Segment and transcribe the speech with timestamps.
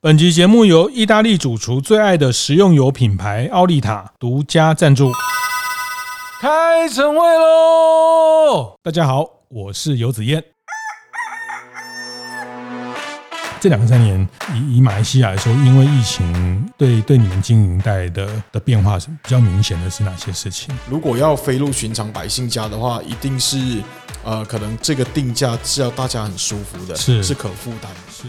[0.00, 5.10] 本集节目由意大利主厨最爱的食用油品牌奥利塔独家赞助。
[6.40, 8.76] 开晨会喽！
[8.80, 10.40] 大家好，我是游子燕。
[13.58, 20.72] 这两三年，以以马来西亚来说，因为疫情对对你们经营带来的的变化是比较明显的是哪些事情？
[20.88, 23.82] 如果要飞入寻常百姓家的话，一定是
[24.22, 28.28] 呃，可能这个定价是要大家很舒服的，是是可负担的，是。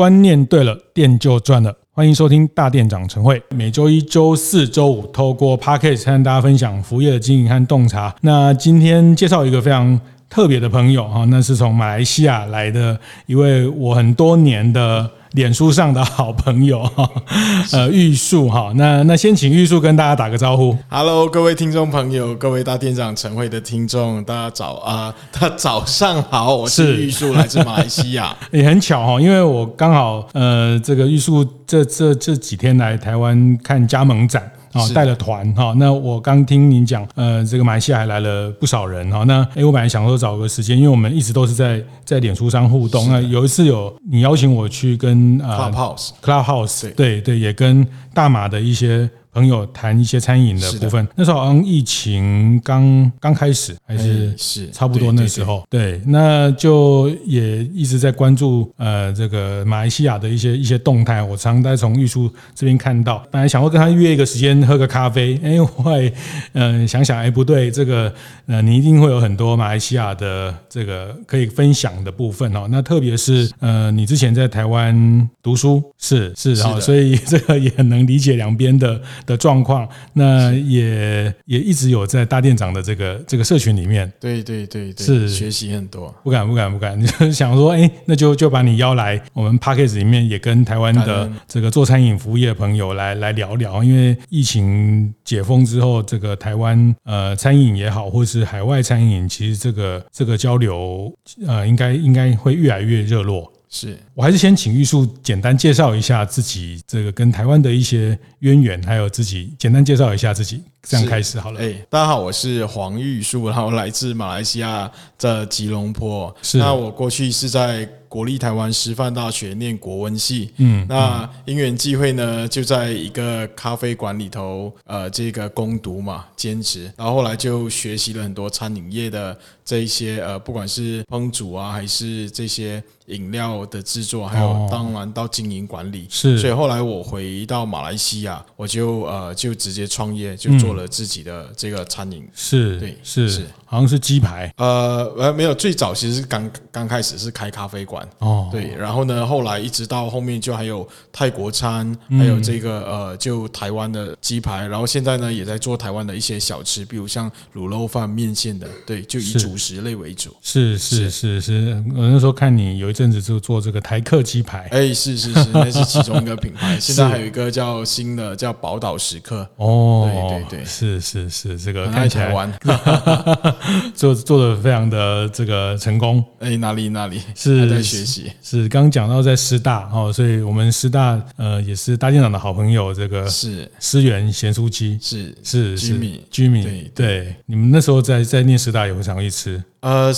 [0.00, 1.76] 观念对了，店就赚了。
[1.92, 8.16] 欢迎收听大店长晨会，每周一、周四、周五，透过 Podcast 和大家分享服务业的经营和洞察。
[8.22, 10.00] 那今天介绍一个非常
[10.30, 15.10] 特别的朋友哈，那是从马来西亚来的一位我很多年的。
[15.32, 17.08] 脸书上的好朋友哈，
[17.72, 20.76] 呃，玉树哈，那那先请玉树跟大家打个招呼。
[20.88, 28.36] Hello，各位听众朋友，各位大店长晨会的听众，大家早啊， 大家早上好，我是玉树，来自马来西亚。
[28.50, 34.50] 也很巧哈，因为我刚好呃，这个玉树这这这几天来台湾看加盟展。
[34.72, 39.24] 哦，带了团哈，那我刚听您讲，呃，这个马来西亚还来了不少人哈。
[39.24, 43.08] 那诶，我本来想说找个时间，因为我们一直都是在在脸书上互动。
[43.08, 49.10] 那有一次有你邀请我去跟呃 Clubhouse，Clubhouse，对对，也跟大马的一些。
[49.32, 55.64] 朋友谈一些餐饮的部分，那时候好像疫情刚刚开始，还是是差不多那时候。
[55.70, 61.22] 对，那就也一直在关注呃这个马来西亚的一些一些动态。
[61.22, 66.12] 我常在从玉树这边看到，本来想说跟他约一个时间喝个咖啡，哎，会
[66.54, 68.12] 嗯想想哎不对，这个
[68.46, 72.66] 呃你一定会有很多马来西亚的这个可以分享的部分哦。
[72.68, 79.00] 那特别是呃你之前在台湾读书是是啊，所以这个也很能理解两边的。
[79.30, 85.28] 的状况，那也也一直有在大店长的这个这个社群里面，对对对，对，是。
[85.28, 101.12] 学习很多，不敢不敢不敢， 你就想说，哎，那就就把你邀来我们 p a c k a g e 里面，也跟台湾的这个做餐饮服务业的朋友来来聊聊，因为疫情解封之后，这个台湾呃餐饮也好，或是海外餐饮，其实这个这个交流
[101.46, 103.50] 呃，应该应该会越来越热络。
[103.72, 111.60] 是我还是先请玉树简单介绍一下自己，这个跟台湾的一些渊源，还有自己简单介绍一下自己，这样开始好了。
[111.60, 116.34] 哎，大家好，我是黄玉树，然后来自马来西亚的吉隆坡。
[116.42, 120.50] 是，那我过去是在国立台湾师范大学念国文系。
[120.56, 132.82] 嗯，那因缘际会呢，就在一个咖啡馆里头，呃，这个攻读嘛，兼职，然后后来就学习了很多餐饮业的这一些，呃，不管是烹煮啊，还是这些。
[133.10, 143.28] 饮料的制作，还有当然到经营管理，是，所以后来我回到马来西亚，我就呃就直接创业，就做了自己的这个餐饮，是，对，是。
[143.28, 161.40] 是，好像是鸡排，呃呃没有，最早其实是刚刚开始是开咖啡馆，哦，对，然后呢，后来一直到后面就还有泰国餐，还有这个呃就台湾的鸡排，然后现在呢也在做台湾的一些小吃，比如像卤肉饭、面线的，对，就以主食类为主，是是是。
[161.40, 163.00] 是，我那时候看你有一。
[163.00, 166.76] 阵子就做这个台客鸡排，哎，是是是，那是其中一个品牌。
[166.78, 169.48] 现在还有一个叫新的，叫宝岛食客。
[169.56, 172.30] 哦，对对对，是是是，这个看起来
[173.94, 176.24] 做做的非常的这个成功。
[176.38, 178.30] 哎，哪里哪里是在学习？
[178.42, 182.92] 是刚讲到在师大哦，所以我们师大呃也是大店长的好朋友。
[182.92, 189.62] 这个是思源咸酥鸡，是是是，居民居民对对，你们那时候在在念师大也会常去吃。
[189.80, 190.12] 呃，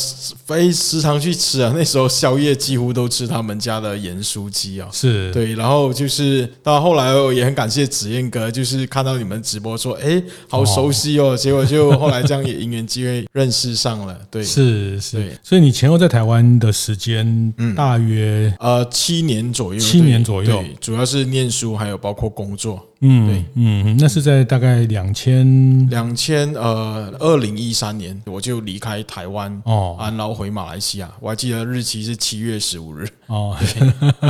[0.44, 1.72] 非时常去吃啊。
[1.76, 4.88] 那时候宵夜几乎都吃他们家的盐酥鸡啊。
[4.92, 11.36] 是对，然后就是到后来我也很感谢子燕哥，就是看到你们直播说，哎，好熟悉哦。
[11.36, 14.18] 结果就后来这样也因缘机会认识上了。
[14.30, 15.38] 对，是是。
[15.42, 19.78] 所以你前后在台湾的时间，大约呃七年左右。
[19.78, 22.84] 七年左右，主要是念书，还有包括工作。
[23.04, 33.56] 嗯，对，嗯，那是在大概两千两千呃二零一三年，我就离开台湾哦，然后回马来西亚，我还记得日期是七月十五日哦，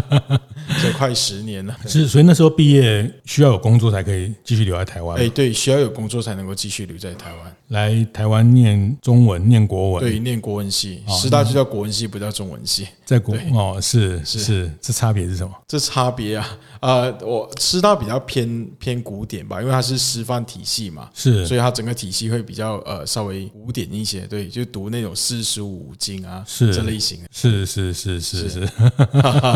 [0.83, 1.77] 这快十年了。
[1.87, 5.19] 是，所以那时候毕业需要有工作才可以继续留在台湾。
[5.19, 7.57] 哎，对，需要有工作才能够继续留在台湾。
[7.69, 12.87] 来台湾念中文，念国文，对，念国文系，师大就叫国文系，不叫中文系。
[13.13, 15.53] 在国哦，是是是，这差别是什么？
[15.69, 16.49] 这差别啊，
[16.81, 28.69] 呃，我师大比较偏偏古典吧，因为它是师范体系嘛，是，所以它整个体系会比较呃稍微古典一些，对，就读那种四书五经啊，是这类型的，是是是是是。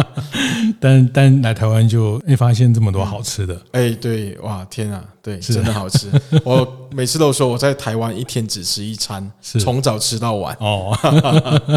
[0.79, 5.03] 但但来台湾就哎发现这么多好吃的，哎，对，哇，天啊！
[5.23, 6.09] 对，真的好吃。
[6.45, 10.57] 我每次都说我在台湾一天只吃一餐，从早吃到晚。
[10.61, 10.97] 哦，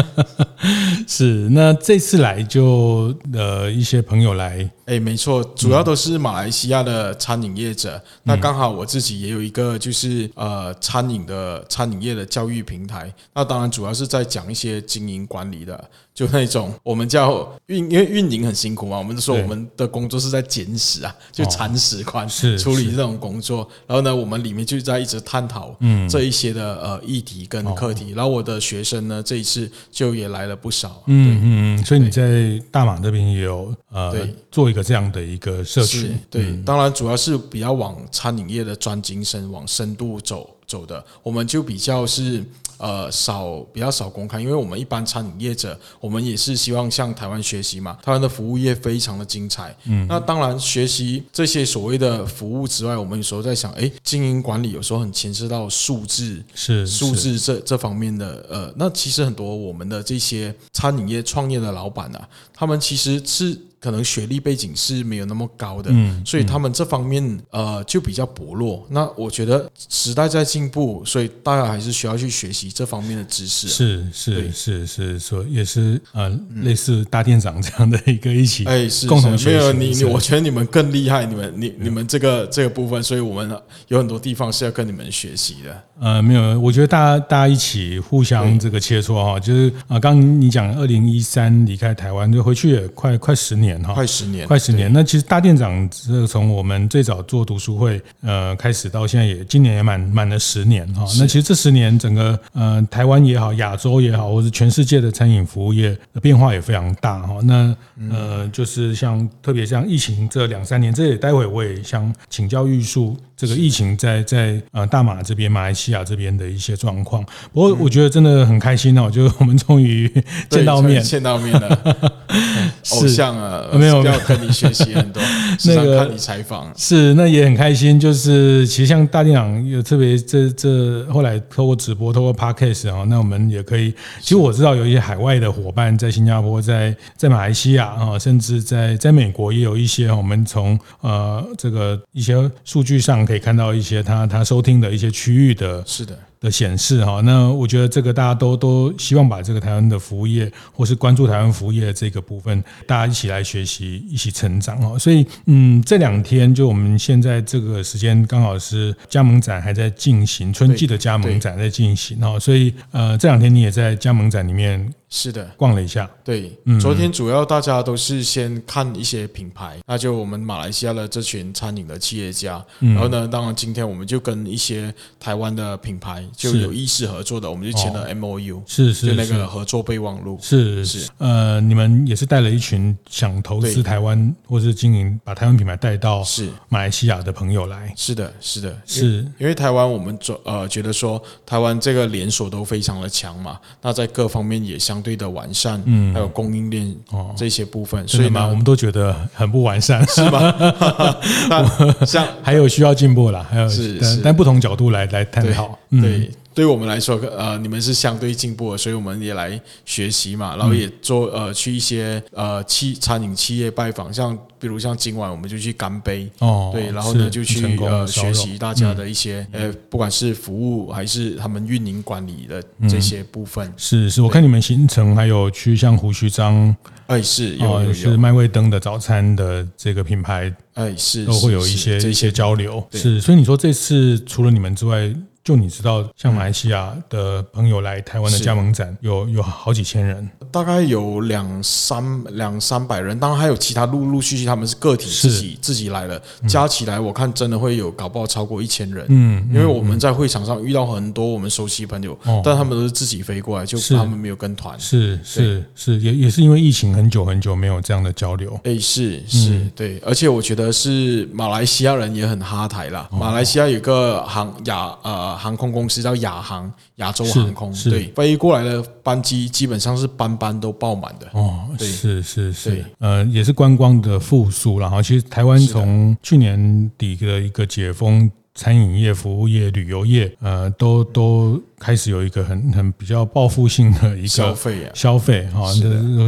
[1.08, 4.68] 是那那这次来就呃一些朋友来。
[4.86, 7.96] 哎，没错，主要都是马来西亚的餐饮业者。
[7.96, 13.14] 嗯、那刚好我自己也有一个，就是呃餐饮的餐饮业的教育平台。
[13.32, 18.98] 那当然主要是在讲一些经营管理的，就那种我们叫运，因为运营很辛苦嘛。
[18.98, 23.66] 我们就说我们的工作是在捡屎啊，就铲屎官处理这种工作。
[23.86, 28.10] 然后呢，我们里面就在一直探讨嗯这一些的呃议题跟课题。
[28.10, 31.02] 然后我的学生呢，这一次就也来了不少。
[31.06, 34.14] 嗯嗯嗯，所以你在大马这边也有呃
[34.50, 34.80] 做一个。
[34.90, 42.42] 这样的一个社区，对，当然主要是比较往餐饮业的专精深往深度走走的，我们就比较是
[42.80, 63.58] 呃少比较少公开，因为我们一般餐饮业者，我们也是希望向台湾学习嘛，台湾的服务业非常的精彩，嗯，那当然学习这些所谓的服务之外，我们有时候在想，哎，经营管理有时候很牵涉到数字，是数字这这方面的，呃，那其实很多我们的这些餐饮业创业的老板啊，他们其实是。
[63.80, 68.86] 可能学历背景是没有那么高的，嗯，所以他们这方面呃就比较薄弱。
[68.90, 73.68] 那我觉得时代在进步，所以大家还是需要去学习这方面的知识。
[73.68, 79.44] 是是是是，所以也是呃类似大店长这样的一个一起哎是共同学习。
[79.46, 83.50] 没有你你，我觉得你们更厉害，你们你你们这个这个部分，所以我们
[83.88, 85.82] 有很多地方是要跟你们学习的。
[86.00, 93.69] 呃，没有，我觉得大家大家一起互相这个切磋哈，就是啊，刚刚你讲二零一三离开台湾，就回去也快快十年。
[93.94, 94.90] 快十年，快十年。
[94.92, 101.04] 那其实大店长这从我们最早做读书会呃开始到现在也今年也满满了十年哈。
[101.18, 107.38] 那其实这十年整个呃台湾也好，亚洲也好，或者全世界的餐饮服务业的变化也非常大哈。
[107.42, 107.76] 那
[108.10, 113.16] 呃就是像特别像疫情这两三年，这也待会我也想请教玉树。
[113.36, 117.24] 这个疫情在在呃大马这边、马来西亚这边的一些状况，
[117.54, 120.06] 不过我觉得真的很开心哦，就是我们终于
[120.50, 121.96] 见到面，见到面了，
[122.92, 125.22] 偶像啊，没有要跟你学习很多，
[125.66, 142.34] 那个看你采访是，那也很开心，就是其实像大电长有特别这这后来透过直播、透过 Podcast 啊，那我们也可以，其实我知道有一些海外的伙伴在新加坡、在在马来西亚啊，甚至在在美国也有一些，我们从呃这个一些
[142.64, 143.20] 数据上。
[143.30, 146.18] 可以看到一些他他收听的一些区域的，是的。
[146.40, 154.98] 的显示哈，那我觉得这个大家都都希望把这个台湾的服务业，或是关注台湾服务业的这个部分，大家一起来学习，一起成长哈。
[154.98, 162.38] 所以，嗯，这两天就我们现在这个时间刚好是加盟展还在进行，春季的加盟展在进行哈。
[162.38, 165.44] 所以，呃，这两天你也在加盟展里面是的。
[165.56, 166.10] 逛了一下。
[166.24, 176.24] 对，昨天主要大家都是先看一些品牌，那就我们马来西亚的这群餐饮的企业家，然后呢，当然今天我们就跟一些台湾的品牌。
[176.36, 181.10] 就有意识合作的，我们就签了 M O U，是是，就那个合作备忘录，是是。
[181.18, 186.48] 呃，你们也是带了一群想投资台湾或是经营把台湾品牌带到是。
[186.68, 189.26] 马来西亚的朋友来，是的，是的，是。
[189.38, 197.34] 因为台湾我们做呃觉得说台湾这个连锁都非常的强嘛，那在各方面也相对的完善，嗯，还有供应链哦。
[197.36, 200.54] 这些部分，所以嘛，我们都觉得很不完善， 是吗？
[201.48, 206.30] 那像还有需要进步啦，还有是但但不同角度来来探讨，对。
[206.52, 223.72] 对于我们来说，呃，你们是相对进步的，所以我们也来学习嘛，然后也做呃去一些呃企餐饮企业拜访，像比如像今晚我们就去干杯哦，对，然后呢就去呃学习大家的一些呃不管是服务还是他们运营管理的这些部分。
[223.76, 226.74] 是是，我看你们行程还有去像胡须张，
[227.06, 232.84] 哎是有有是麦味登的早餐的这个品牌，哎是都会有一些一些交流。
[232.92, 235.14] 是，所以你说这次除了你们之外。
[235.42, 249.06] 就你知道，像马来西亚的朋友来台湾的加盟展有有好几千人，大概有两三两三百人，当然还有其他陆陆续续他们是个体自己自己来的，加起来我看真的会有搞不好超过一千人。
[249.08, 254.78] 嗯，因为我们在会场上遇到很多我们熟悉朋友，但他们都是自己飞过来，就他们没有跟团。
[254.78, 258.60] 是是是，也也是因为疫情很久很久没有这样的交流。
[258.64, 263.08] 哎，是是，对，而且我觉得是马来西亚人也很哈台啦。
[263.10, 264.94] 马来西亚有个行亚
[265.30, 265.36] 呃。
[265.36, 271.26] 航空公司叫亚航，亚洲航空，对，飞过来的班机基本上是班班都爆满的。
[271.32, 274.78] 哦，是是是，呃，也是观光的复苏。
[274.78, 278.30] 然后，其实台湾从去年底的一个解封。
[278.54, 285.62] 餐饮业、服务业、旅游业，呃，都都开始有一个很很比较报复性的一个消费啊，消费哈，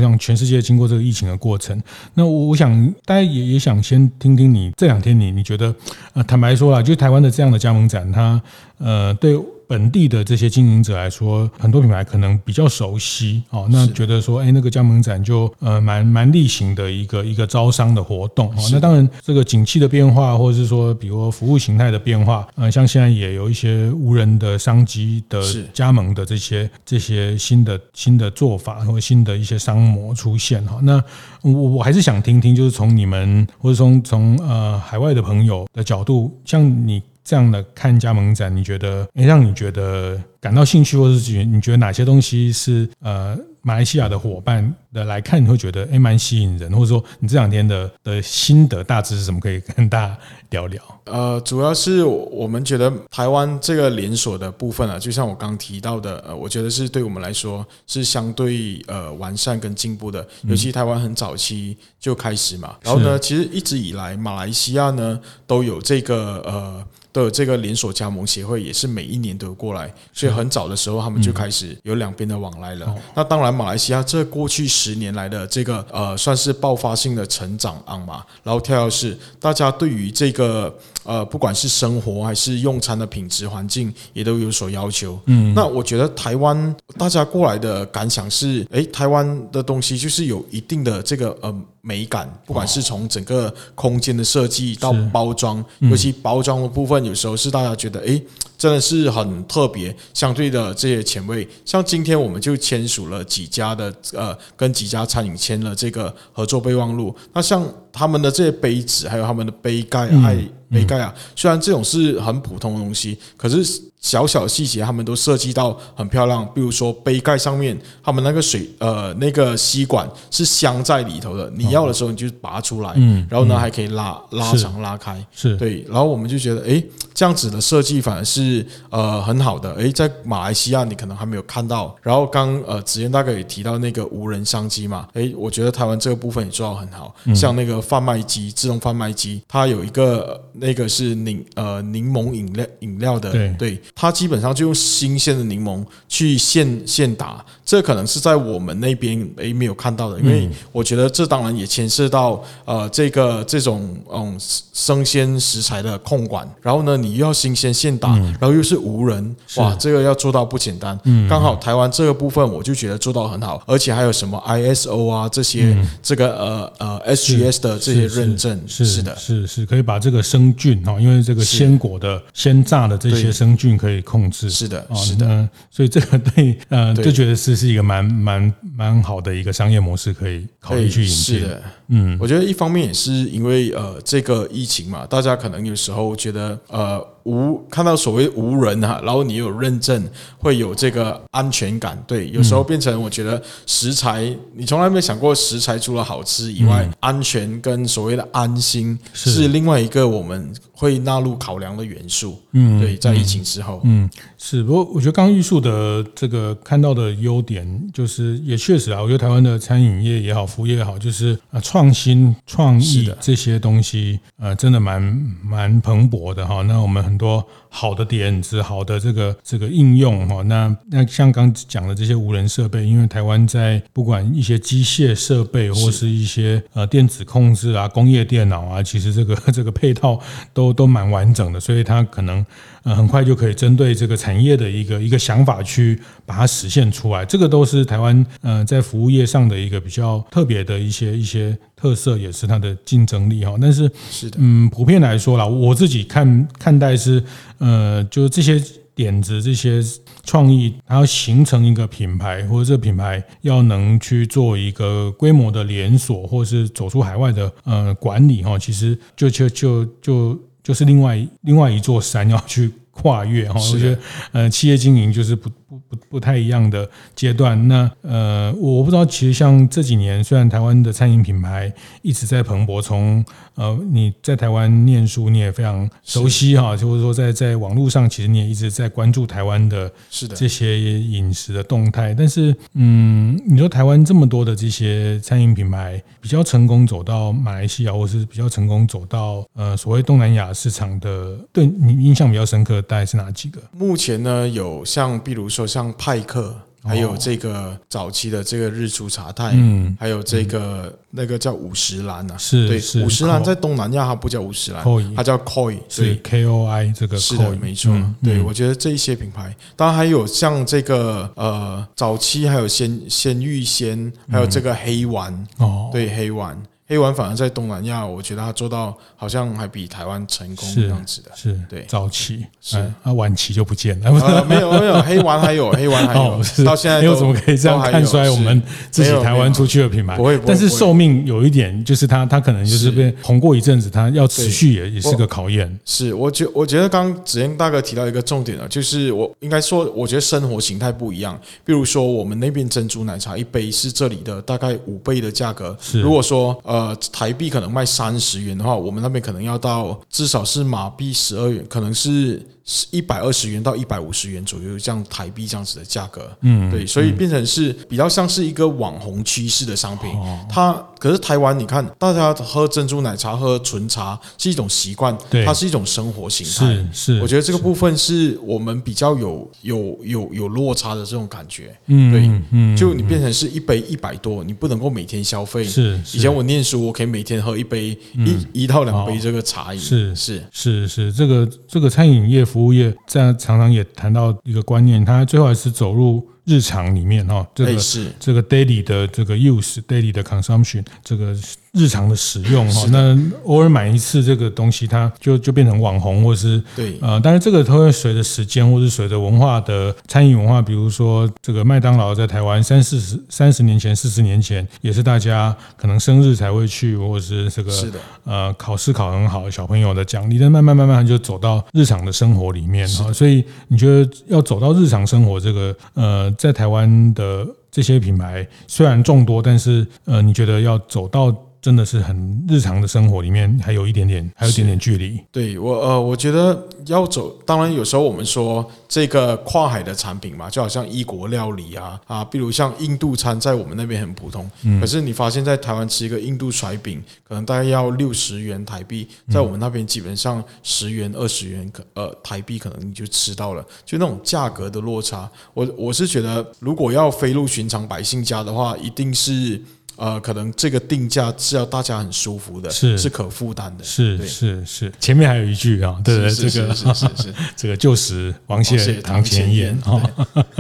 [0.00, 1.80] 让全世界经过这个疫情的过程。
[2.14, 5.74] 那我我想大家也也想先听听你这两天你你觉得，
[6.14, 8.40] 呃，坦白说啊，就台湾的这样的加盟展，它
[8.78, 9.38] 呃对。
[9.72, 18.68] 本地的这些经营者来说，很多品牌可能比较熟悉哦，那觉得说，哎，那个加盟展就呃蛮蛮例行的一个一个招商的活动哦。
[18.70, 25.40] 那当然，这个景气的变化，或者是说，比如服务形态的变化，呃，像现在也有一些无人的商机的
[25.72, 30.80] 加盟的这些这些新的新的做法或新的一些商模出现哈。
[30.82, 31.02] 那
[31.40, 37.02] 我我还是想听听，就是从你们或者从从呃海外的朋友的角度，像你。
[37.24, 49.38] 这样的看加盟展，你觉得诶让你觉得感到兴趣，或是觉你觉得哪些东西是呃马来西亚的伙伴的来看，你会觉得诶蛮吸引人，或者说你这两天的的心得大致是什么？
[49.38, 50.18] 可以跟大家
[50.50, 50.82] 聊聊。
[51.04, 66.84] 呃，主要是我们觉得台湾这个连锁的部分啊，就像我刚提到的，呃，我觉得是对我们来说是相对呃完善跟进步的，尤其台湾很早期就开始嘛，然后呢，其实一直以来马来西亚呢都有这个呃。
[67.12, 72.94] 都有这个连锁加盟协会，也是每一年都有过来，所以很早的时候他们就开始有两边的往来了。
[73.14, 78.24] 那当然，马来西亚这过去十年来的这个呃，算是爆发性的成长啊嘛。
[78.42, 85.20] 然后跳跃是，大家对于这个呃，不管是生活还是用餐的品质环境，也都有所要求。
[85.26, 91.54] 嗯，那我觉得台湾大家过来的感想是，诶，台湾的东西就是有一定的这个呃。
[91.82, 98.22] 美感，不管是从整个空间的设计到包装，尤其包装的部分，有时候是大家觉得，诶，
[98.56, 99.94] 真的是很特别。
[100.14, 107.14] 相对的这些前卫，像今天我们就签署了几家的，呃，跟几家餐饮签了这个合作备忘录。
[107.32, 110.36] 那像他们的这些杯子，还有他们的杯盖，还
[110.70, 113.91] 杯盖啊，虽然这种是很普通的东西，可是。
[114.02, 116.44] 小小细节，他们都设计到很漂亮。
[116.52, 125.82] 比如说杯盖上面，他们那个水呃那个吸管是镶在里头的，你要的时候你就拔出来，嗯，然后呢还可以拉拉长拉开，是对。
[125.88, 126.82] 然后我们就觉得，哎，
[127.14, 129.72] 这样子的设计反而是呃很好的。
[129.76, 131.94] 哎，在马来西亚你可能还没有看到。
[132.02, 137.14] 然后刚呃子嫣大概也提到那个无人商机嘛，哎，我觉得台湾这个部分也做到很好。
[137.36, 143.80] 像那个贩卖机，自动贩卖机，它有一个那个是柠呃柠檬饮料饮料的，对对。
[143.94, 160.98] 它基本上就用新鲜的柠檬去现现打，这可能是在我们那边诶没有看到的，因为我觉得这当然也牵涉到呃这个这种嗯生鲜食材的控管，然后呢你又要新鲜现打，然后又是无人，哇，这个要做到不简单。
[161.28, 173.78] 刚好台湾这个部分我就觉得做到很好，而且还有什么 ISO 啊这些这个呃呃 SGS 的这些认证，是是的，是是可以把这个生菌哈，因为这个鲜果的鲜榨的这些生菌。
[173.82, 181.40] 可以控制，是的，是的，嗯，所以这个对，呃，就觉得是是一个蛮蛮蛮好的一个商业模式，可以考虑去引进。
[181.40, 187.04] 是的，嗯，我觉得一方面也是因为呃这个疫情嘛，大家可能有时候觉得呃。
[187.24, 190.04] 无看到所谓无人哈，然后你有认证，
[190.38, 191.96] 会有这个安全感。
[192.06, 202.40] 对，有时候变成我觉得食材，你从来没想过食材除了好吃以外，安全跟所谓的安心是另外一个我们会纳入考量的元素。
[202.52, 204.62] 嗯，对，在疫情之后，嗯，是。
[204.62, 207.64] 不过我觉得刚刚玉树的这个看到的优点，
[207.94, 215.00] 就是也确实啊，我觉得台湾的餐饮业也好，服务业也好，就是啊创新创意这些东西，呃，真的蛮
[215.44, 216.62] 蛮蓬勃的哈。
[216.62, 217.11] 那我们。
[217.12, 230.20] 很多好的点子，好的这个这个应用哈，那那像刚讲的这些无人设备，因为台湾在不管一些机械设备或是一些呃电子控制啊、工业电脑啊，其实这个 这个配套
[230.52, 232.44] 都都蛮完整的，所以它可能
[232.82, 237.24] 呃很快就可以针对这个产业的一个一个想法去把它实现出来。
[237.24, 241.58] 这个都是台湾呃在服务业上的一个比较特别的一些一些。
[241.74, 247.20] 特色也是它的竞争力哈，但是是的，嗯，普遍来说啦，我自己看看待是，
[247.62, 248.60] 呃，就是这些
[248.94, 249.80] 点子、这些
[250.24, 263.60] 创意，它要形成一个品牌，或者这个品牌要能去做一个规模的连锁，或是走出海外的呃管理哈，其实就就就就就是另外另外一座山要去跨越哈。
[263.72, 263.98] 我觉得
[264.32, 265.48] 呃，企业经营就是不。
[265.72, 273.24] 不不不太一样的阶段，那呃，我不知道，其实像这几年，虽然台湾的餐饮品牌一直在蓬勃，从
[273.54, 282.14] 呃你在台湾念书，你也非常熟悉哈，就是说在在网络上，其实你也一直在关注台湾的是的这些饮食的动态。
[282.14, 293.58] 但是，嗯，你说台湾这么多的这些餐饮品牌比较成功走到马来西亚，或是比较成功走到呃所谓东南亚市场的，对你印象比较深刻大概是哪几个？
[293.72, 295.61] 目前呢，有像比如说。
[295.66, 307.92] 像派克，还有这个早期的这个日出茶太，嗯，还有这个那个叫五十岚啊，是对，是五十岚在东南亚它不叫五十岚，它叫 Koi，是 K O I 这个是的，没错，
[308.22, 315.32] 对，我觉得这一些品牌，当然还有像这个呃早期还有鲜鲜芋仙，还有这个黑丸。
[315.58, 316.60] 哦，对黑丸。
[316.92, 324.12] 黑丸反而在东南亚，我觉得他做到好像还比台湾成功这样子的，是对早期是啊，晚期就不见了。
[324.44, 330.18] 没有没有，黑丸还有 黑丸还有，到现在又怎么可以这样看衰我们自己台湾出去的品牌？
[330.18, 335.78] 不会，但是寿命有一点，就是它它可能就是被红过一阵子，它要持续也也是个考验。
[335.86, 341.40] 是，我觉我觉得刚刚子燕大哥提到一个重点啊，就是我应该说，我觉得生活形态不一样。
[341.64, 345.74] 比如说，我们那边珍珠奶茶一杯是这里的大概五倍的价格。
[345.92, 346.81] 如果说呃
[347.12, 352.40] 台币可能卖三十元的话，我们那边可能要到至少是马币十二元，可能是。
[352.64, 360.10] 是一百二十元到一百五十元左右，这样台币这样子的价格，嗯，对，所以变成是比较像是一个网红趋势的商品。
[360.48, 366.72] 它可是台湾，你看大家喝珍珠奶茶、喝纯茶是一种习惯，对，它是一种生活形态。
[366.92, 371.76] 是，是，我觉得这个部分是我们比较有有有有落差的这种感觉。
[371.86, 375.64] 嗯，对，嗯，就你变成是一杯一百多，你不能够每天消费。
[375.64, 379.80] 是，以前我念书，我可以每天喝一杯一一到两杯这个茶饮。
[379.80, 382.46] 是是是是，这个这个餐饮业。
[382.52, 391.36] 服务业这样常常也谈到一个观念，他最后还是走入日常里面哈，这个是这个 daily 的这个 use，daily 的 consumption，这个。
[391.74, 413.10] 日常的使用哈，那偶尔买一次这个东西，它就就变成网红，或是对呃，但是这个它会随着时间，或是随着文化的餐饮文化，比如说这个麦当劳在台湾三四十三十年前、四十年前，也是大家可能生日才会去，或者是这个是的呃考试考很好小朋友的奖励，但慢慢慢慢就走到日常的生活里面哈。
[413.14, 425.18] 所以你觉得要走到日常生活这个呃，在台湾的这些品牌虽然众多，但是呃，你觉得要走到真的是很日常的生活里面，还有一点点，还有一点点距离。
[425.30, 434.50] 对我呃，我觉得要走，当然有时候我们说这个跨海的产品嘛，就好像异国料理啊啊，比如像印度餐，在我们那边很普通。
[434.64, 434.80] 嗯。
[434.80, 445.30] 可是你发现，在台湾吃一个印度甩饼，可能大概要六十元台币，在我们那边基本上十元、二十元可呃台币，可能你就吃到了，就那种价格的落差。
[445.54, 449.62] 我我是觉得，如果要飞入寻常百姓家的话，一定是。
[449.96, 454.92] 呃，可能这个定价是要大家很舒服的，是是可负担的，是是是。
[454.98, 460.02] 前面还有一句啊，对对，这个是是是 这个旧时王谢堂前燕啊。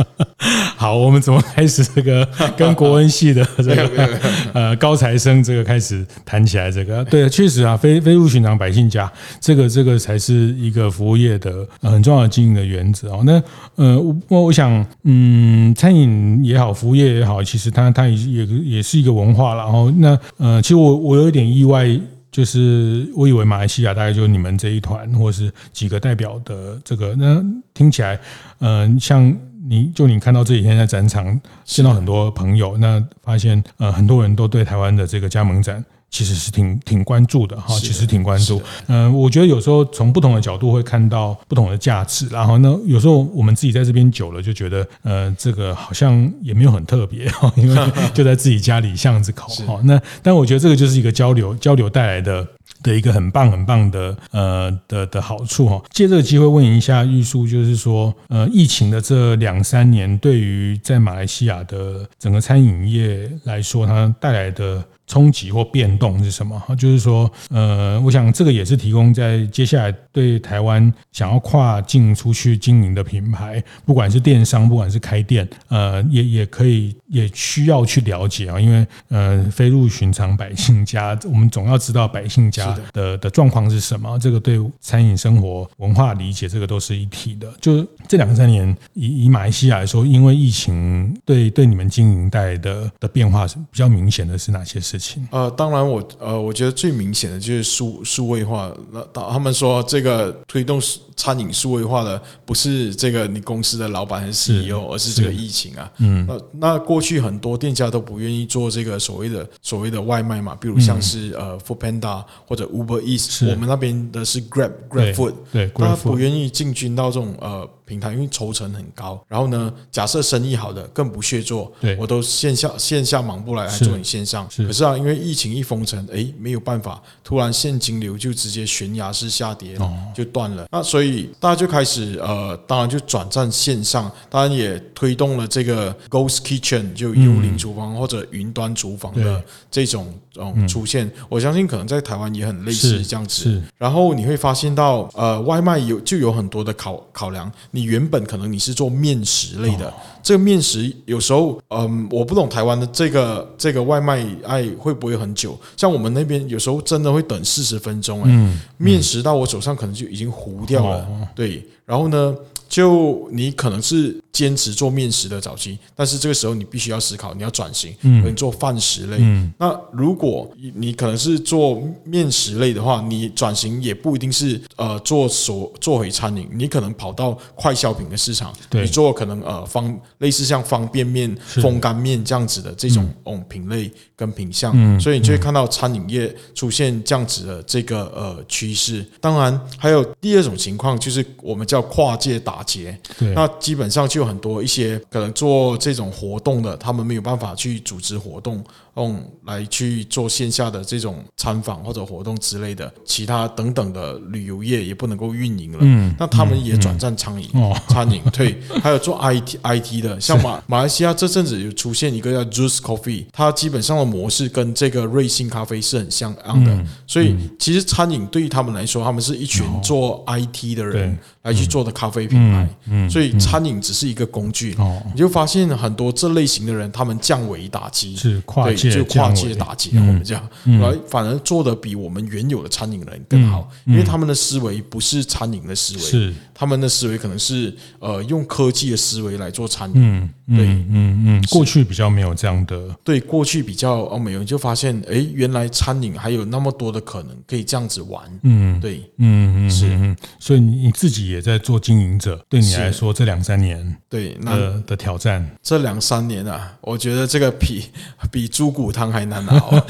[0.76, 4.20] 好，我们怎么开始这个 跟国文系的这个
[4.52, 6.70] 呃高材生这个开始谈起来？
[6.70, 13.22] 这个对，确实啊，非非入寻常百姓家，这个这个才是一个服务业的很重要的经营的原则哦。
[13.24, 13.42] 那
[13.76, 19.21] 呃，我我想，嗯，餐饮也好，服务业也好，其实它它也也也是一个文。
[19.22, 21.86] 文化，然后那呃，其实我我有一点意外，
[22.30, 27.42] 就是我以为马来西亚大概就你们这一团，或是几个代表的这个，那
[27.74, 28.18] 听起来，
[28.60, 29.34] 嗯、像
[29.68, 35.84] 你就你看到这几天在展场见到很多朋友，那发现呃很多人都对台湾的这个加盟展。
[36.12, 38.60] 其实是挺挺关注的哈，其实挺关注。
[38.86, 42.28] 嗯、呃，我觉得有时候从不同的角度会看到不同的价值。
[42.28, 47.74] 然后呢，有时候我们自己在这边久了，就觉得呃，这个好像也没有很特别哈，因为
[48.12, 49.80] 就在自己家里巷子口哈。
[49.84, 52.46] 那但我觉得这个就是一个交流，交流带来的
[52.82, 55.82] 的一个很棒很棒的呃的的好处哈。
[55.92, 64.84] 借这个机会问一下玉树，就是说呃，疫情的这两三年，对于在马来西亚的整个餐饮业来说，它带来的。
[65.12, 66.58] 冲击或变动是什么？
[66.78, 78.58] 就是说，呃，我想这个也是提供在接下来对台湾想要跨境出去经营的品牌，不管是电商，不管是开店，呃，也也可以，也需要去了解啊。
[78.58, 84.18] 因为，呃，飞入寻常百姓家，我们总要知道百姓家的的状况是什么。
[84.18, 87.52] 这个对餐饮生活文化理解，这个都是一体的。
[87.60, 95.01] 就这两三年，以以马来西亚来说，因为疫情对对你们经营带来的的变化是比较明显的是哪些事情？
[95.30, 98.72] 呃，当然我呃，我觉得最明显的就是数数位化。
[98.92, 100.80] 那他们说这个推动
[101.16, 105.90] 餐饮数位化的不是这个你公司的老板还是 CEO，而是这个疫情啊。
[105.98, 117.68] 嗯，那那过去很多店家都不愿意做这个所谓的所谓的外卖嘛，比如像是呃 Foodpanda 或者 Uber Eats，我们那边的是 Grab Grab Food，对，他不愿意进军到这种呃。
[117.92, 119.22] 平台，因为抽成很高。
[119.28, 124.50] 然后呢，假设生意好的更不屑做，对我都线下线下忙不来，还做你线上。
[124.50, 130.66] 是可是啊，因为疫情一封城，哎，没有办法，突然现金流就直接悬崖式下跌，哦、就断了。
[130.70, 141.10] 那所以大家就开始呃，当然就转战线上，当然也推动了这个 Ghost Kitchen 就幽灵厨房、嗯、或者云端厨房的这种嗯出现。
[141.28, 143.60] 我相信可能在台湾也很类似这样子。
[143.76, 147.50] 然后你会发现到呃，外卖有就有很多的考考量。
[147.82, 149.92] 你原本可能你是做面食类的，
[150.22, 155.58] 这个面食有时候嗯，我不懂台湾的这个这个外卖爱会不会很久？
[155.76, 161.08] 像我们那边有时候真的会等四十分钟，哎，面食到我手上可能就已经糊掉了。
[161.34, 162.34] 对，然后呢？
[162.68, 169.18] 就你可能是坚持做面食的早期，但是这个时候你必须要思考，你要转型，嗯，你做饭食类。
[169.20, 189.04] 嗯，那如果你可能是做面食类的话，你转型也不一定是呃做所做回餐饮，你可能跑到快消品的市场，对，你做可能呃方类似像方便面、风干面这样子的这种嗯品类跟品相，嗯，所以你就会看到餐饮业出现这样子的这个呃趋势。
[189.20, 192.62] 当然，还有第二种情况就是我们叫跨界打。
[192.62, 192.96] 劫，
[193.34, 198.64] 那基本上就有很多一些可能做这种活动的，他们没有办法去组织活动。
[198.96, 205.78] 用来去做线下的这种参访或者活动之类的，其他等等的旅游业也不能够运营了。
[205.80, 216.70] 嗯，那他们也转战餐饮，嗯嗯、餐饮对， 还有做 IT IT 的，像 马马来西亚这阵子有出现一个叫 Juice Coffee，它基本上的模式跟这个瑞幸咖啡是很像样的。
[216.74, 222.68] 嗯、所以其实餐饮对于他们来说，他们是一群做 IT 的人来去做的咖啡品牌。
[222.90, 224.74] 嗯，所以餐饮只是一个工具。
[224.78, 228.14] 哦，你就发现很多这类型的人，他们降维打击。
[228.14, 228.92] 是跨界。
[228.92, 230.48] 就跨界打击，我们这样，
[230.80, 236.34] 来反而做的比我们原有的餐饮人更好，因为他们的思维不是餐饮的思维，是。
[236.54, 239.94] 他们的思维可能是呃用科技的思维来做餐饮。
[239.96, 248.22] 嗯，对，嗯嗯，过去比较没有这样的，对，过去比较哦没有，就发现哎，原来餐饮还有那么多的可能可以这样子玩。
[248.42, 254.52] 嗯，对，嗯嗯是，所以你自己也在做经营者，对你来说这两三年对那
[254.86, 257.86] 的挑战，这两三年啊，我觉得这个比
[258.30, 259.80] 比猪骨汤还难熬，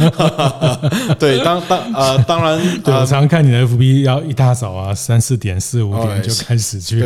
[1.18, 7.02] 对，当当呃，当然， 对，我常常看你的 FB，要一大早啊，三四点、四五点就开始去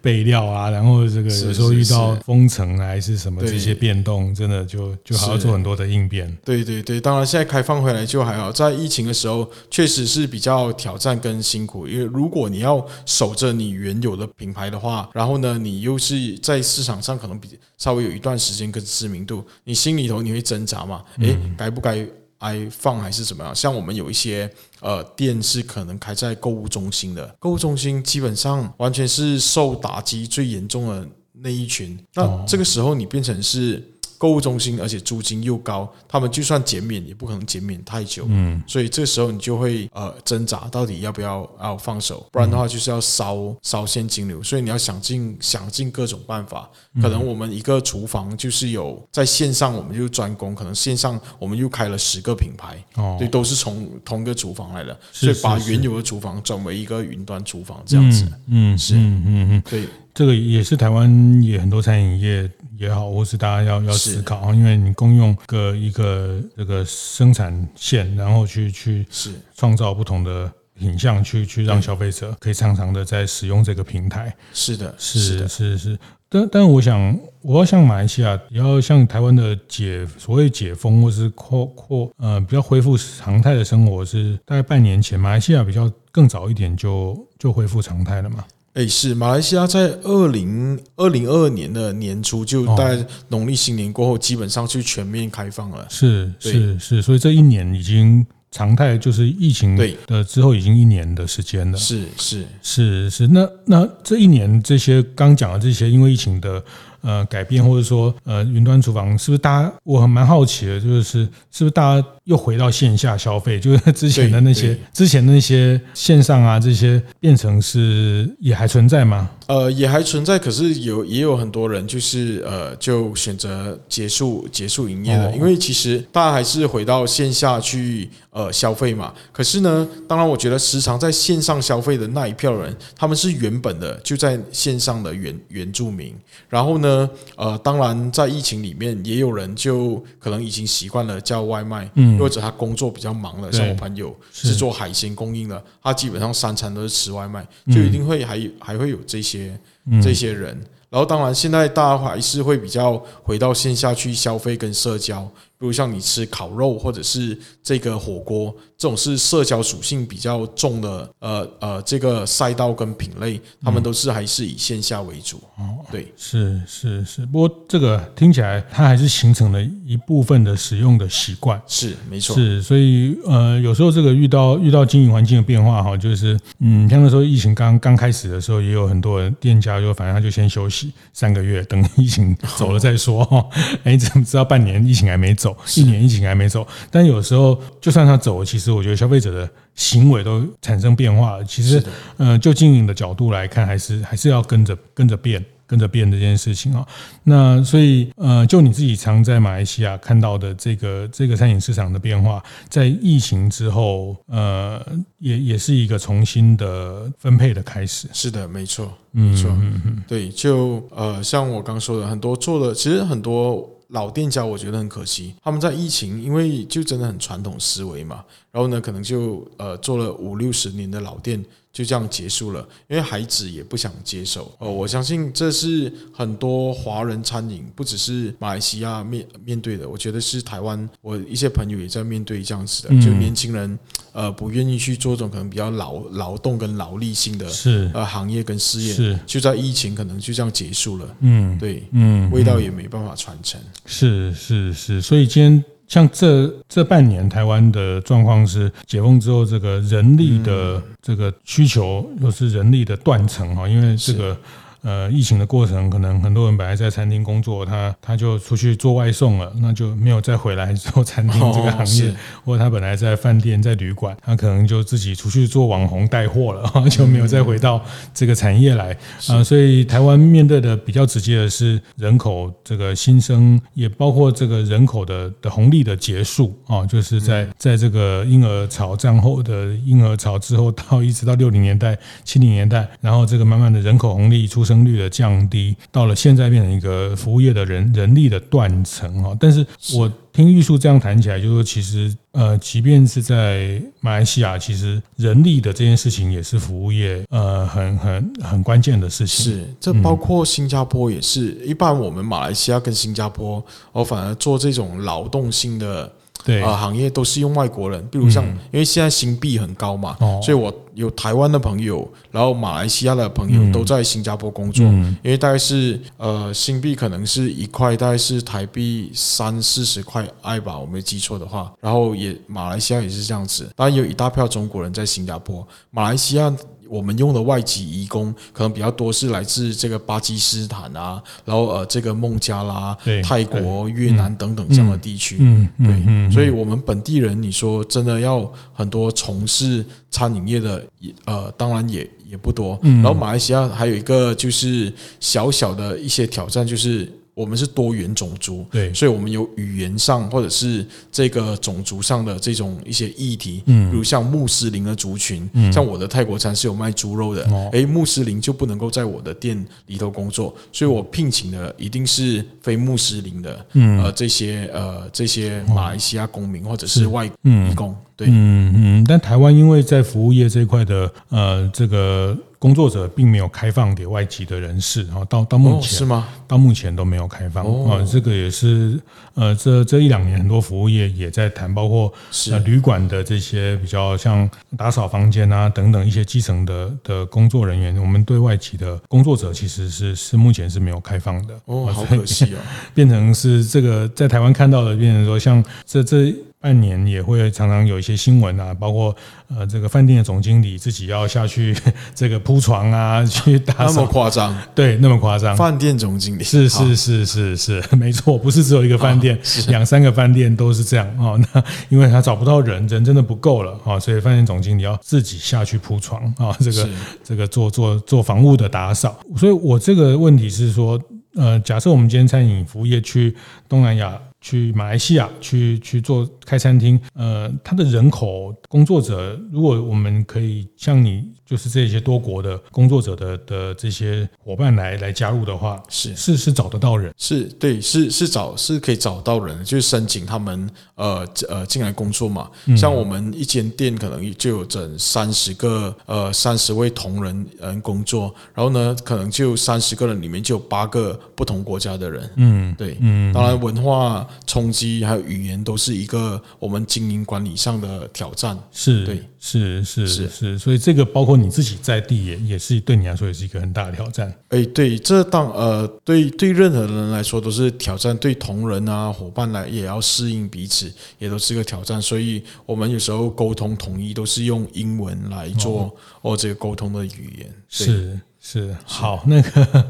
[0.00, 6.34] 备料啊，然后这个有时候遇到封城还是什么这些变动，真的就就还要做很多的应变。
[6.42, 20.84] 对对对，当然现在开放回来就还好，在疫情的时候确实是比较挑战跟辛苦，因为如果你要守着你原有的品牌的话，然后呢，你又是在市场上可能比稍微有一段时间跟知名度，你心里头你会挣扎。
[20.84, 21.04] 嘛？
[21.18, 22.06] 诶，该不该
[22.38, 23.54] 挨放还是怎么样？
[23.54, 31.98] 像我们有一些呃店是可能开在购物中心的，购物中心基本上完全是受打击最严重的那一群。
[32.14, 33.82] 那这个时候你变成是。
[34.24, 46.70] 购物中心，而且租金又高，他们就算减免也不可能减免太久，嗯，所以这时候你就会呃挣扎，到底要不要要放手，不然的话就是要烧烧现金流，所以你要想尽想尽各种办法。
[47.02, 62.50] 可能我们一个厨房就是有在线上，我们就专攻，可能线上我们又开了十个品牌，哦，对，都是从同一个厨房来的，所以把原有的厨房转为一个云端厨房这样子，嗯，是，嗯嗯嗯，对，这个也是台湾也很多餐饮业。
[62.78, 74.34] 也好，或是大家要要思考，因为你共用个一个这个生产线，然后去去是创造不同的影像，去去让消费者可以常常的在使用这个平台。
[74.52, 75.98] 是的，是是是，是。
[76.28, 88.44] 但但我想，我要像马来西亚，也要像台湾的解所谓解封，或是扩扩呃比较恢复常态的生活，是大概半年前，马来西亚比较更早一点就就恢复常态了嘛。
[88.74, 95.86] 哎，是马来西亚在二零二零二二年的年初，就在农历新年过后，基本上就全面开放了。
[95.88, 101.78] 是是是，所以这一年已经常态，就是疫情的之后已经一年的时间了。
[101.78, 106.62] 是是是是，那那这一年这些刚讲的这些，因为疫情的。
[107.06, 109.70] 呃，改变或者说，呃，云端厨房是不是大家？
[109.84, 113.58] 我还蛮好奇的，就是是不是大家又回到线下消费？
[113.58, 119.28] 就是之前的那些，之前的那些线上啊，这些变成是也还存在吗？
[119.46, 129.12] 呃，也还存在，可是有也有很多人就是呃，就选择结束结束营业了，因为其实大家还是回到线下去呃消费嘛。
[129.32, 136.14] 可是呢，当然我觉得时常在线上消费的那一票人，他们是原本的就在线上的原原住民，
[136.48, 136.84] 然后呢。
[136.84, 149.58] 呢，呃，当然在疫情里面，也有人就可能已经习惯了叫外卖，嗯，或者他工作比较忙了，像我朋友是做海鲜供应的，他基本上三餐都是吃外卖，就一定会还还会有这些
[150.02, 150.58] 这些人。
[150.90, 155.28] 然后当然现在大家还是会比较回到线下去消费跟社交。
[155.58, 165.36] 比如像你吃烤肉或者是这个火锅，这种是社交属性比较重的，呃呃，这个赛道跟品类，他们都是还是以线下为主。
[165.56, 167.24] 哦，对，是是是。
[167.26, 171.60] 不过这个听起来，它还是形成了一部分的使用的习惯。
[171.66, 172.34] 是，没错。
[172.36, 183.24] 是，所以呃，有时候这个遇到遇到经营环境的变化哈，就是嗯，像那时候疫情刚刚开始的时候，也有很多店家就反正他就先休息三个月，等疫情走了再说。
[183.24, 183.46] 哈，
[183.84, 185.43] 哎，你怎么知道半年疫情还没走？
[185.76, 191.44] 一年疫情还没走，但有时候就算他走，其实我觉得消费者的行为都产生变化了。
[191.44, 191.82] 其实，
[192.18, 196.86] 嗯，就经营的角度来看，还是还是要跟着跟着变，跟着变这件事情啊。
[197.24, 204.80] 那所以，呃，就你自己常在马来西亚看到的这个这个餐饮市场的变化，在疫情之后，呃，
[205.18, 208.08] 也也是一个重新的分配的开始。
[208.12, 213.68] 是的，没错，没错，嗯嗯，对，就呃，像我刚说的，很多做的，其实很多。
[213.88, 221.44] 老店家我觉得很可惜，他们在疫情，因为就真的很传统思维嘛，然后呢，可能就呃做了五六十年的老店。
[221.74, 224.48] 就这样结束了，因为孩子也不想接受。
[224.60, 233.76] 哦，我相信这是很多华人餐饮，不只是马来西亚面面对的，我觉得是台湾，我一些朋友也在面对这样子的，就年轻人
[234.12, 241.16] 呃不愿意去做这种可能比较劳劳动跟劳力性的是呃行业跟事业，是就在疫情可能就这样结束了。
[241.22, 243.60] 嗯，对，嗯，味道也没办法传承。
[243.84, 245.64] 是是是，所以今天。
[245.88, 254.36] 像这这半年，台湾的状况是解封之后，这个人力的这个需求又是人力的断层哈，因为这个。
[254.84, 268.94] 呃，疫情的过程，可能很多人本来在餐厅工作，他他就出去做外送了，那就没有再回来做餐厅这个行业，哦、或者他本来在饭店、在旅馆，他可能就自己出去做网红带货了， 就没有再回到这个产业来
[269.28, 269.42] 啊。
[269.42, 284.73] 所以台湾面对的比较直接的是人口这个新生，也包括这个人口的的红利的结束啊，就是在在这个婴儿潮战后的婴儿潮之后，到一直到六零年代、七零年代，然后这个慢慢的人口红利出生。
[284.74, 289.36] 生率的降低，到了现在变成一个服务业的人人力的断层哈。
[289.38, 299.44] 但是我听玉树这样谈起来，就是说其实呃，即便是在马来西亚，其实人力的这件事情也是服务业呃很很很关键的事情。
[299.44, 301.52] 是，这包括新加坡也是。
[301.64, 306.12] 一般我们马来西亚跟新加坡，我反而做这种劳动性的。
[306.44, 306.62] 对。
[306.62, 326.54] 啊，行业都是用外国人，比如像，因为现在新币很高嘛，所以我有台湾的朋友，然后马来西亚的朋友都在新加坡工作，因为大概是呃新币可能是一块，大概是台币三四十块爱吧，我没记错的话，然后也马来西亚也是这样子，当然有一大票中国人在新加坡，马来西亚。
[326.88, 335.36] 我们用的外籍移工可能比较多，是来自这个巴基斯坦啊，然后呃，这个孟加拉、泰国、越南等等这样的地区。
[335.40, 340.84] 嗯，对，所以我们本地人，你说真的要很多从事餐饮业的，
[341.24, 342.78] 呃，当然也也不多。
[342.82, 347.10] 然后马来西亚还有一个就是小小的一些挑战，就是。
[347.34, 372.36] 我们是多元种族，对，所以我们有语言上或者是这个种族上的这种一些议题，嗯，比如像穆斯林的族群，嗯，像我的泰国餐是有卖猪肉的，哦，诶，穆斯林就不能够在我的店里头工作，所以我聘请的一定是非穆斯林的，嗯，呃，这些呃这些马来西亚公民或者是外移工，对，嗯嗯，但台湾因为在服务业这一块的呃这个。
[372.64, 376.26] 工作者并没有开放给外籍的人士，到到目前是吗？
[376.48, 378.98] 到目前都没有开放啊，这个也是
[379.34, 382.10] 呃，这这一两年很多服务业也在谈，包括
[382.50, 384.48] 呃旅馆的这些比较像
[384.78, 392.58] 打扫房间啊等等一些基层的的工作人员，我们对外籍的工作者其实是是目前是没有开放的哦，好可惜哦，
[392.94, 396.34] 变成是这个在台湾看到的，变成说像这这。
[396.64, 399.14] 半年也会常常有一些新闻啊，包括
[399.54, 401.76] 呃这个饭店的总经理自己要下去
[402.14, 403.96] 这个铺床啊，去打扫。
[403.96, 404.56] 那么夸张？
[404.74, 405.54] 对，那么夸张。
[405.54, 411.38] 饭店总经理是是是是是，没错，不是只有一个饭店，两三个饭店都是这样哦。
[411.52, 416.88] 那因为他找不到人，人真的不够了啊，所以饭店总经理要自己下去铺床啊，这个
[417.22, 419.20] 这个做做做房屋的打扫。
[419.36, 420.98] 所以我这个问题是说，
[421.34, 423.36] 呃，假设我们今天餐饮服务业去
[423.68, 424.18] 东南亚。
[424.44, 436.14] 去马来西亚去去做开餐厅，呃，他的人口工作者，如果我们可以像你，就是这些多国的工作者的的这些伙伴来来加入的话，是。
[436.16, 442.50] 是是找得到人，是对，是是找是可以找到人，就是申请他们呃呃进来工作嘛。
[442.76, 454.26] 像我们一间店可能就有整三十个呃三十位同仁人工作，然后呢，可能就三十个人里面就有八个不同国家的人，嗯，对，嗯，当然文化。
[454.46, 464.32] 冲击还有语言都是一个我们经营管理上的挑战，是对，是是是是，所以这个包括你自己在地也也是对你来说也是一个很大的挑战。
[464.48, 472.00] 哎，对，这当呃对对任何人来说都是挑战，对同仁啊伙伴来也要适应彼此，也都是个挑战。
[472.00, 478.18] 所以我们有时候沟通统一都是用英文来做哦这个沟通的语言，是。
[478.46, 479.86] 是好，那个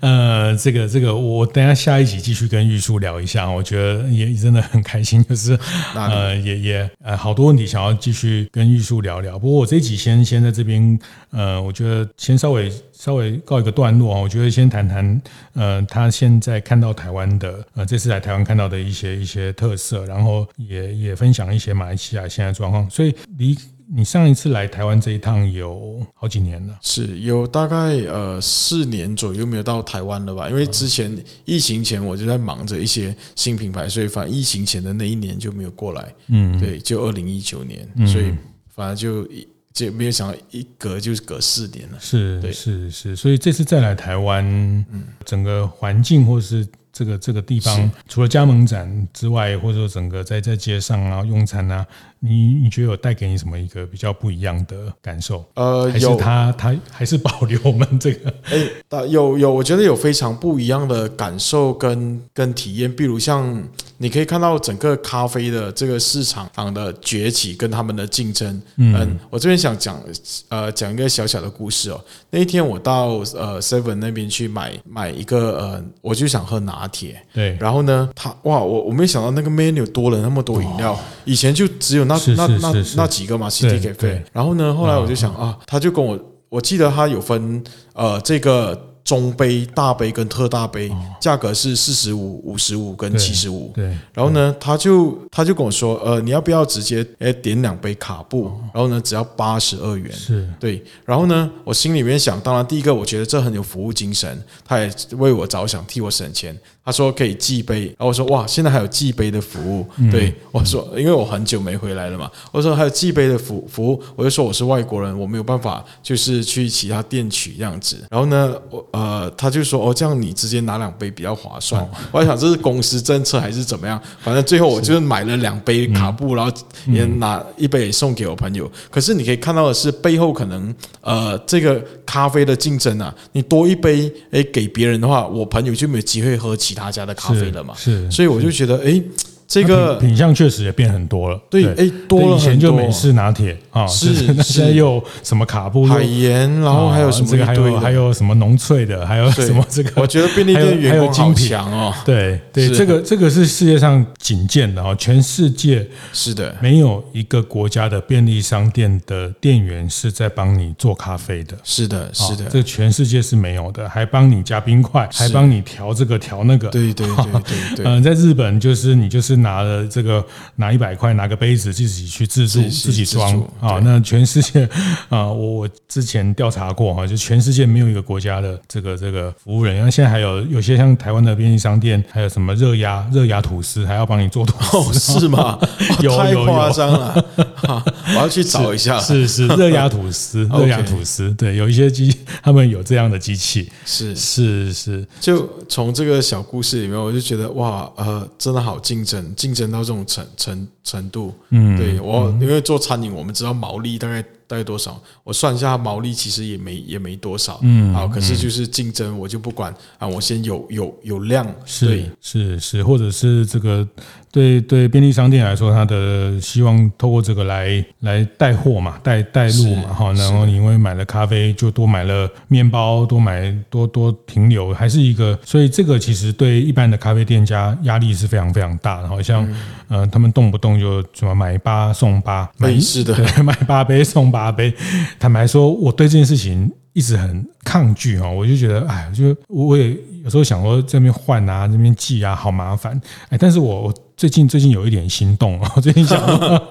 [0.00, 5.52] 呃，这个这个，我等下下一集继续跟玉树聊一下，我觉得也真的很开心，就是
[5.94, 9.38] 呃，也也呃，好多问题想要继续跟玉树聊聊。
[9.38, 10.98] 不过我这一集先先在这边，
[11.30, 14.18] 呃，我觉得先稍微稍微告一个段落啊。
[14.18, 22.88] 我觉得先谈谈呃，他现在看到台湾的呃，这次来台湾看到的一些一些特色，然后也也分享一些马来西亚现在状况。
[22.88, 23.54] 所以离。
[23.92, 30.48] 你上一次来台湾这一趟有好几年了，是有大概呃四年左右没有到台湾了吧？
[30.48, 31.12] 因为之前
[31.44, 36.14] 疫情前我就在忙着一些新品牌，所以反正疫情前的那一年就没有过来。
[36.28, 38.32] 嗯，对，就二零一九年，所以
[38.68, 39.28] 反而就
[39.72, 41.98] 就没有想到一隔就是隔四年了。
[41.98, 44.44] 是，对，是是，所以这次再来台湾，
[44.92, 46.66] 嗯，整个环境或是。
[46.92, 51.86] 这个这个地方除了加盟展之外，或者说整个在在街上啊用餐啊，
[52.20, 55.44] 你你觉得有带给你什么一个比较不一样的感受？
[55.54, 58.32] 呃，还是他他还是保留我们这个？
[58.90, 62.90] 哎，有有，我觉得有非常不一样的感受跟跟体验。
[62.90, 63.62] 比如像
[63.98, 68.60] 你可以看到整个咖啡的这个市场上的崛起跟他们的竞争。
[68.76, 70.02] 嗯，我这边想讲
[70.48, 72.02] 呃讲一个小小的故事哦。
[72.30, 76.70] 那一天我到呃 Seven 那边去买买一个呃，我就想喝拿。
[76.70, 82.04] 拿铁，对，然后呢，他哇，我我没想到那个 menu 多了那么多饮料，以前就只有
[82.36, 84.22] 那那那那几个嘛，City Cafe。
[84.32, 86.18] 然后呢，后来我就想啊，他就跟我，
[86.48, 87.62] 我记得他有分
[87.94, 88.86] 呃这个。
[89.02, 93.72] 中杯、大杯跟特大杯，价格是四十五、五十五跟七十五。
[93.74, 98.52] 对，然后呢，他就他就跟我说，呃，你要不要直接诶点两杯卡布？
[98.72, 100.12] 然后呢，只要八十二元。
[100.12, 100.84] 是，对。
[101.04, 106.56] 然后呢，我心里面想，当然第一个，我觉得这很有服务精神，他也为我着想，替我省钱。
[106.90, 109.86] 他说可以寄杯，然后我说哇，现在还有寄杯的服务。
[110.10, 118.04] 对，我说，因为我很久没回来了嘛，我说还有寄杯的服服务，我就说我是外国人，我没有办法就是去其他店取这样子。
[118.10, 121.88] 然后呢，我呃，他就说哦，这样你直接拿两杯比较划算。
[122.10, 124.02] 我在想这是公司政策还是怎么样？
[124.20, 126.52] 反正最后我就是买了两杯卡布，然后
[126.88, 128.68] 也拿一杯送给我朋友。
[128.90, 136.56] 可是你可以看到的是背后可能呃这个咖啡的竞争啊，你多一杯诶给别人的话，我朋友就没有机会喝。
[136.56, 137.74] 其他家的咖啡了嘛？
[137.76, 139.02] 是，是所以我就觉得，哎。
[139.50, 142.36] 这个品相确实也变很多了，对，哎，多了。
[142.36, 149.90] 以前就美式拿铁啊，是， 现在又什么卡布、海盐，然后还有什么这个，还有还有什么浓萃的，还有什么这个。
[150.00, 151.92] 我觉得便利店员工好强哦。
[152.04, 161.56] 对对，这个这个是世界上仅见的啊，全世界是的，没有一个国家的便利商店的店员是在帮你做咖啡的。
[161.64, 166.68] 是的，是的，这个全世界是没有的，还帮你加冰块，还帮你调这个调那个。
[166.68, 167.84] 对对 对对对。
[167.84, 169.39] 嗯，在日本就是你就是。
[169.42, 170.24] 拿了这个
[170.56, 174.68] 拿一百块拿个杯子自己去自助自己装啊，那全世界
[175.08, 179.90] 啊，我我之前调查过哈，就全世界没有一个国家的这个这个服务人员。
[179.90, 185.58] 现在还有有些像台湾的便利商店，还有什么热压热压吐司，还要帮你做吐司，是吗？
[186.00, 187.24] 有太夸张了，
[188.08, 188.98] 我要去找一下。
[189.00, 195.06] 是是热压吐司， 热压吐司，对，有一些机他们有这样的机器，是是是。
[195.20, 199.29] 就从这个小故事里面，我就觉得哇，呃，真的好竞争。
[199.34, 204.24] 竞争到这种程程程度，嗯，对我，因为做餐饮，我们知道毛利大概。
[204.50, 205.00] 大概多少？
[205.22, 207.60] 我算一下毛利，其实也没也没多少。
[207.62, 213.86] 嗯，好，可是就是竞争，我就不管啊，我先有有有量，是是是，或者是这个
[214.32, 229.48] 对对便利商店来说，他的希望透过这个来来带货嘛，带带路嘛，哈，然后你因为买了咖啡，就多买了面包，多买多多停留，还是一个，所以这个其实对一般的咖啡店家压力是非常非常大的，好像
[229.88, 234.40] 嗯、呃，他们动不动就什么买八送八，没事的，对，买八杯送八。
[234.40, 234.72] 八杯，
[235.18, 243.92] 坦白说，我对这件事情一直很抗拒哈，我就觉得哎，就我也有时候想说这边换啊，这边寄啊，好麻烦哎，但是我。
[244.20, 245.72] 最近最近有一点心动啊！
[245.80, 246.20] 最近想，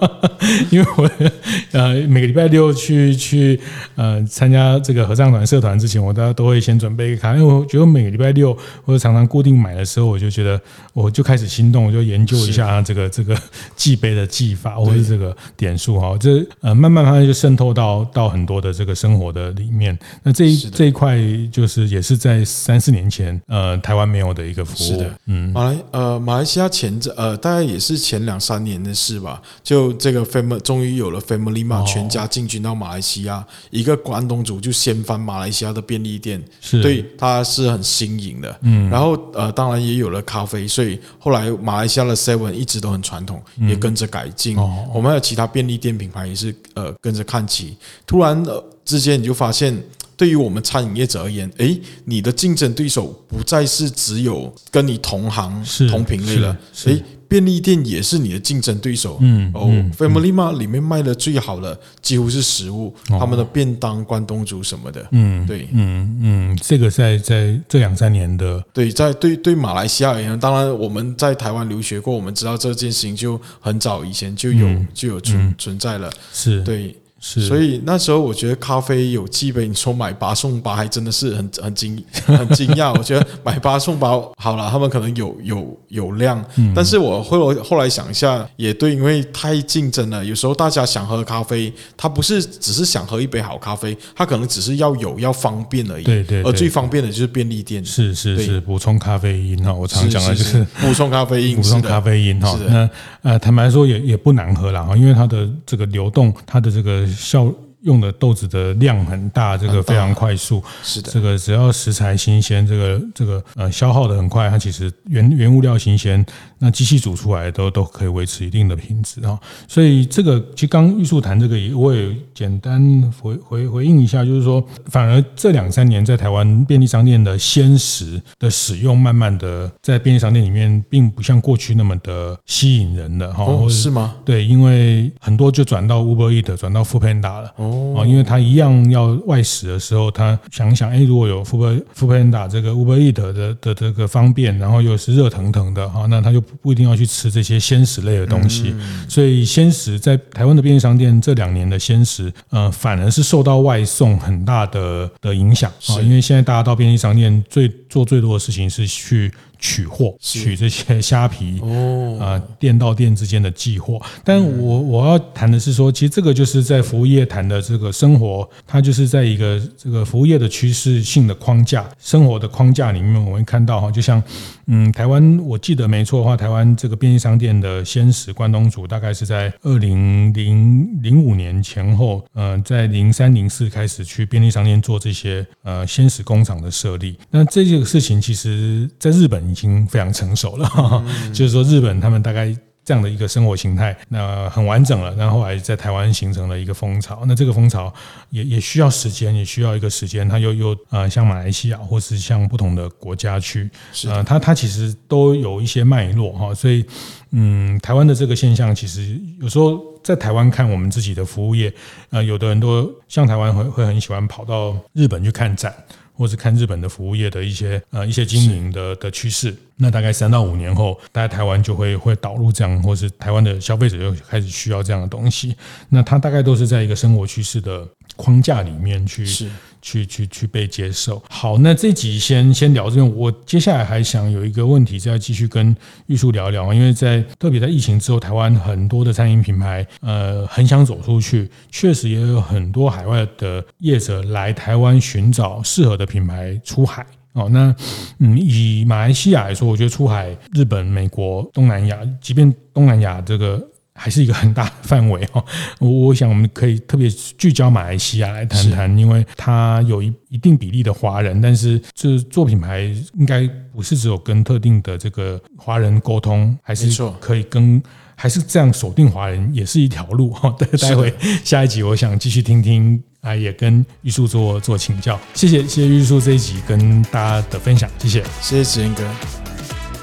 [0.69, 1.09] 因为我
[1.73, 3.59] 呃每个礼拜六去去
[3.95, 10.61] 呃参加这个合唱团社团之前，我大家都会先准备一个卡，因为我觉得每个礼拜六或者常常固定买的时候，我就觉得
[10.93, 13.35] 我就开始心动，我就研究一下这个这个
[13.75, 19.97] 记杯的记法或者这个点数哈，这呃慢慢慢慢就渗透到到很多的这个生活的里面。
[20.21, 21.17] 那这一这一块
[21.51, 24.87] 就是也是在三四年前呃台湾没有的一个服务。
[24.89, 27.38] 是的，嗯，马来呃马来西亚前阵呃。
[27.39, 36.81] 大概也是前两三年的事吧，就这个 family 终于有了 family 嘛，全家进军到马来西亚，一个关东煮就掀翻马来西亚的便利店，是。
[36.81, 38.59] 对，它是很新颖的。
[38.61, 44.55] 嗯，然后呃，当然也有了咖啡，所以后来马来西亚的 seven 一直都很传统，也跟着改进。
[44.93, 47.75] 我们还有其他便利店品牌也是呃跟着看齐，
[48.05, 49.81] 突然呃之间你就发现。
[50.19, 59.17] 对于我们餐饮业者而言，诶，你的竞争对手不再是只有跟你同行同品类了，诶，便利店也是你的竞争对手。
[59.21, 65.07] 嗯，哦，Family Mart 里面卖的最好的几乎是食物，他们的便当、关东煮什么的。
[65.11, 76.11] 嗯，对，嗯嗯，这个在在这两三年的，对，在对对马来西亚而言，当然我们在台湾留学过，我们知道这件事情就很早以前就有就有存存在了。
[76.33, 76.93] 是对。
[77.19, 82.97] 是，所以那时候我觉得咖啡有寄杯，你说买八送八，还真的是很很惊 很惊讶。
[82.97, 86.43] 我觉得买八送八好了，他们可能有有有量，
[86.73, 90.23] 但是我后来后来想一下，也对，因为太竞争了。
[90.23, 96.03] 有时候大家想喝咖啡，他不是只是想喝一杯好咖啡，他可能只是要有要方便而已。
[96.05, 97.83] 对对，而最方便的就是便利店。
[97.83, 102.57] 是是是，补充咖啡因哈，我常讲的就是补充咖啡因，补充咖啡因哈。
[102.69, 102.89] 那
[103.23, 107.08] 呃，坦白说也也不难喝了哈，因为它的这个流动，它的这个。
[107.11, 107.51] 效
[107.81, 110.61] 用的豆子的量很大，这个非常快速。
[110.83, 116.25] 是的，这个只要食材新鲜，这个这个呃消耗的很快，它其实原原物料新鲜，
[116.57, 119.39] 那机器煮出来都都可以维持一定的品质啊。
[119.67, 133.43] 所以这个其实刚玉树谈这个，我也简单回回回应一下，就是说，反而这两三年在台湾便利商店的鲜食的使用，慢慢的在便利商店里面，并不像过去那么的吸引人了哈。
[133.43, 134.15] 哦，是吗？
[134.23, 137.51] 对，因为很多就转到 Uber Eat，转到 Foodpanda 了。
[137.57, 148.73] 哦，因为他一样要外食的时候，他想想，哎，如果有 Food Foodpanda 这个 Uber Eat 的的这个方便，然后又是热腾腾的哈，那他就不一定要去吃这些鲜食类的东西。
[149.09, 159.31] 所以鲜食在台湾的便利商店这两年的鲜食，呃，反而是受到外送很大的的影响啊，因为现在大家到便利商店最做最多的事情是去。
[159.59, 164.01] 取货，取这些虾皮哦，啊，店到店之间的寄货。
[164.23, 174.23] 但我我要谈的是说，其实这个就是在服务业谈的这个生活，它就是在一个这个服务业的趋势性的框架、生活的框架里面，我们会看到哈，就像
[174.67, 187.17] 嗯，台湾我记得没错的话，台湾这个便利商店的鲜食关东煮大概是在二零零零五年前后，嗯，在零三零四开始去便利商店做这些呃鲜食工厂的设立。
[187.29, 189.48] 那这个事情其实在日本。
[189.49, 195.13] 已经非常成熟了，嗯、 就是说日本他们大概这样的一个生活形态，那很完整了。
[195.15, 197.93] 然后后来在台湾形成了一个风潮，那这个风潮
[198.31, 200.27] 也也需要时间，也需要一个时间。
[200.27, 206.51] 它又又呃，像马来西亚或是像不同的国家去，是呃，它它其实都有一些脉络哈。
[206.51, 206.83] 所以
[207.29, 211.71] 嗯，台湾的这个现象，其实有时候在台湾看我们自己的服务业，
[212.09, 215.71] 呃，有的人都像台湾会会很喜欢跑到日本去看展。
[216.19, 225.55] 或是看日本的服务业的一些呃一些经营的的趋势，那大概三到五年后，大概台湾就会会导入这样，或是台湾的消费者就开始需要这样的东西。
[225.87, 229.49] 那它大概都是在一个生活趋势的框架里面去是
[229.81, 231.21] 去去去被接受。
[231.29, 235.75] 好，那这集先先聊这边，我接下来还想有一个问题再继续跟
[236.07, 247.05] 玉树聊一聊，因为在特别在疫情之后，台湾很多的餐饮品牌呃很想走出去，确实也有很多海外的业者来台湾寻找适合的品牌出海。
[247.33, 247.73] 哦，那
[248.17, 253.68] 嗯，以马来西亚来说，我觉得出海日本、美国、东南亚，即便东南亚这个。
[254.01, 255.43] 还是一个很大的范围哈，
[255.79, 262.83] 我我想我们可以特别聚焦马来西亚来谈谈，因为它有一一定比例的华人，但是这做品牌
[263.17, 266.89] 应该不是只有跟特定的这个华人沟通，还是
[267.19, 267.81] 可以跟
[268.15, 270.55] 还是这样锁定华人也是一条路哈。
[270.57, 278.23] 待 待会下一集我想继续听听啊，也跟玉树做做请教，谢谢谢谢玉树这一集跟大家的分享，谢谢。
[278.39, 279.03] 谢谢子英哥，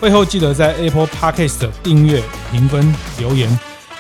[0.00, 2.22] 会后记得在 Apple Podcast 订阅、
[2.52, 3.75] 评分、留言。